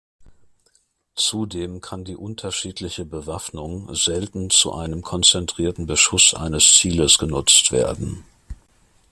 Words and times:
Zudem 1.13 1.79
kann 1.79 2.03
die 2.05 2.15
unterschiedliche 2.15 3.05
Bewaffnung 3.05 3.93
selten 3.93 4.49
zu 4.49 4.73
einem 4.73 5.03
konzentrierten 5.03 5.85
Beschuss 5.85 6.33
eines 6.33 6.73
Zieles 6.73 7.19
genutzt 7.19 7.71
werden. 7.71 8.23